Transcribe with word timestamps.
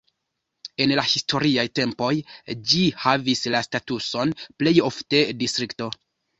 En 0.85 0.93
la 0.99 1.03
historiaj 1.09 1.65
tempoj 1.81 2.09
ĝi 2.73 2.81
havis 3.05 3.45
la 3.59 3.63
statuson 3.69 4.35
plej 4.43 4.77
ofte 4.93 5.25
distrikto. 5.47 5.95